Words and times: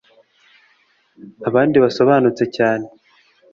Abandi 1.47 1.75
basobanutse 1.83 2.43
cyane 2.55 2.85